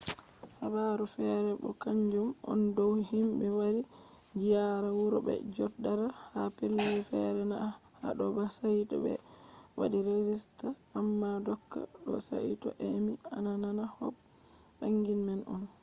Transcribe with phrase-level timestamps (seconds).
[0.59, 3.81] habaru fere bo kanjum on dow himɓe wari
[4.39, 7.57] ziyaara wuro bo je joɗata ha pellel fere na
[8.01, 9.13] haɗo ba saito ɓe
[9.79, 10.67] waɗi regista.
[10.99, 14.15] amma doka ɗo saito a emi a nana kop
[14.77, 15.63] banning man on